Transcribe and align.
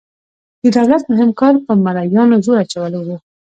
د 0.63 0.63
دولت 0.75 1.03
مهم 1.11 1.31
کار 1.39 1.53
په 1.65 1.71
مرئیانو 1.85 2.41
زور 2.45 2.57
اچول 2.63 2.93
وو. 2.95 3.17